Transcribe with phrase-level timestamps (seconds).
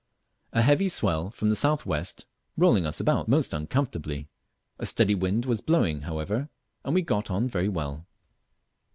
[0.51, 2.25] A heavy swell from the south west
[2.57, 4.29] rolling us about most uncomfortably.
[4.79, 6.49] A steady wind was blowing however,
[6.83, 8.07] and we got on very well.